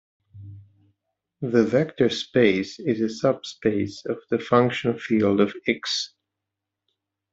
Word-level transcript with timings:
The 1.41 1.63
vector 1.63 2.09
space 2.09 2.79
is 2.79 3.01
a 3.01 3.07
subspace 3.07 4.03
of 4.07 4.17
the 4.31 4.39
function 4.39 4.97
field 4.97 5.39
of 5.39 5.53
X. 5.67 6.15